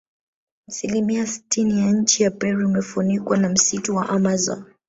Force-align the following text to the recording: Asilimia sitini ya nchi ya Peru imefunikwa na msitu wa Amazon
Asilimia 0.67 1.27
sitini 1.27 1.79
ya 1.79 1.91
nchi 1.91 2.23
ya 2.23 2.31
Peru 2.31 2.69
imefunikwa 2.69 3.37
na 3.37 3.49
msitu 3.49 3.95
wa 3.95 4.09
Amazon 4.09 4.65